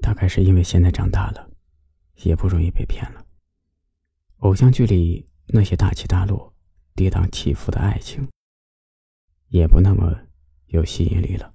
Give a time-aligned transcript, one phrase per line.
[0.00, 1.50] 大概是因为现在长大了，
[2.22, 3.26] 也不容易被骗了。
[4.38, 6.54] 偶像剧里那些大起大落、
[6.94, 8.28] 跌宕起伏的爱情，
[9.48, 10.26] 也不那么
[10.66, 11.54] 有吸引力了。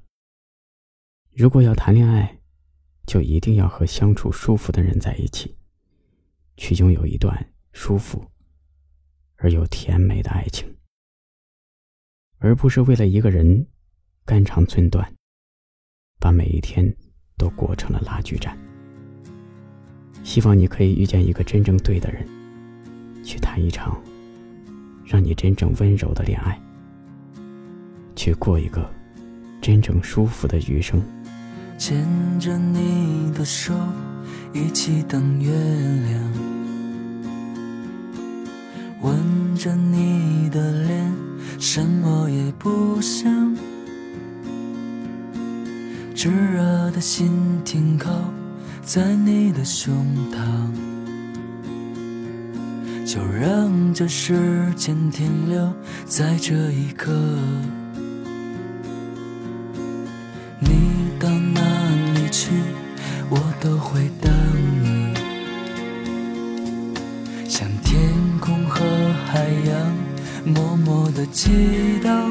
[1.33, 2.39] 如果要谈恋爱，
[3.05, 5.57] 就一定要和相处舒服的人在一起，
[6.55, 8.31] 去拥有一段舒服
[9.35, 10.77] 而又甜美的爱情，
[12.37, 13.67] 而不是为了一个人
[14.25, 15.13] 肝肠寸断，
[16.19, 16.95] 把每一天
[17.37, 18.57] 都过成了拉锯战。
[20.23, 22.27] 希望你可以遇见一个真正对的人。
[23.23, 24.01] 去谈一场
[25.05, 26.57] 让你真正温柔的恋爱，
[28.15, 28.89] 去过一个
[29.61, 31.01] 真正舒服的余生。
[31.77, 32.07] 牵
[32.39, 33.73] 着你的手，
[34.53, 36.33] 一起等月亮，
[39.01, 41.13] 吻着你的脸，
[41.59, 43.46] 什么也不想，
[46.27, 47.31] 炙热的心
[47.63, 48.11] 停靠
[48.83, 49.95] 在你的胸
[50.29, 50.37] 膛。
[53.05, 55.71] 就让这时间停留
[56.05, 57.13] 在这一刻。
[60.59, 61.61] 你到哪
[62.15, 62.51] 里去，
[63.29, 64.29] 我都会等
[64.83, 65.13] 你。
[67.47, 68.83] 像天空和
[69.31, 71.49] 海洋，默默的祈
[72.03, 72.26] 祷，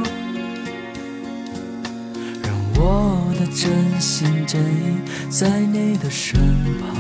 [3.56, 4.98] 真心真意
[5.30, 6.38] 在你的身
[6.78, 6.94] 旁。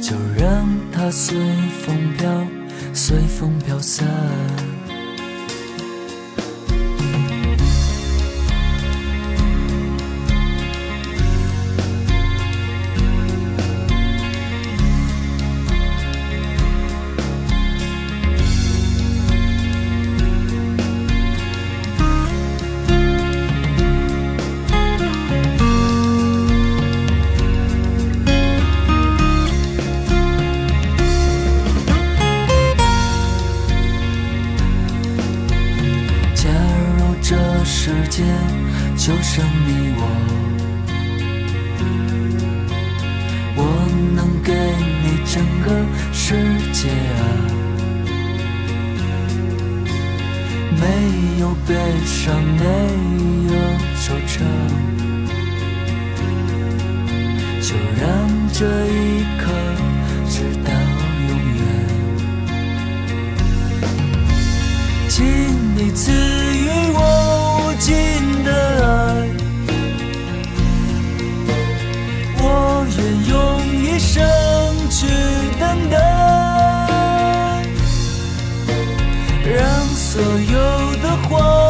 [0.00, 1.36] 就让它随
[1.84, 2.46] 风飘，
[2.94, 4.08] 随风飘散。
[37.30, 38.24] 这世界
[38.96, 40.02] 就剩你我，
[43.54, 43.62] 我
[44.16, 44.52] 能给
[45.04, 45.70] 你整个
[46.12, 46.34] 世
[46.72, 47.22] 界啊！
[50.74, 50.82] 没
[51.38, 51.70] 有悲
[52.04, 52.64] 伤，没
[53.54, 53.56] 有
[53.94, 54.42] 惆怅，
[57.62, 58.02] 就让
[58.52, 58.58] 这
[80.10, 81.69] 所有的花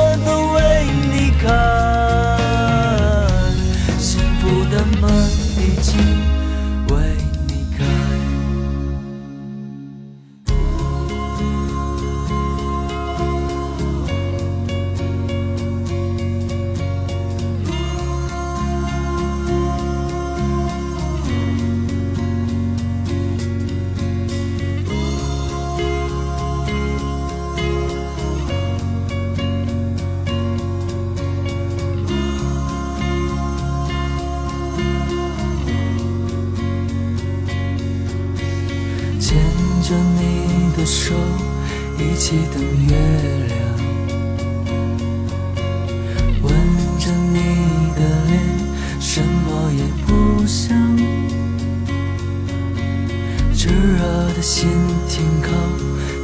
[39.91, 41.17] 着你的手，
[41.99, 42.95] 一起等月
[43.49, 43.59] 亮，
[46.43, 46.53] 吻
[47.01, 47.37] 着你
[47.97, 48.39] 的脸，
[49.01, 50.97] 什么也不想，
[53.53, 54.71] 炙热的心
[55.09, 55.51] 停靠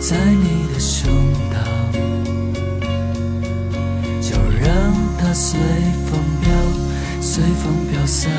[0.00, 1.10] 在你的胸
[1.50, 1.54] 膛，
[4.22, 5.58] 就让它随
[6.08, 6.52] 风飘，
[7.20, 8.30] 随风飘散。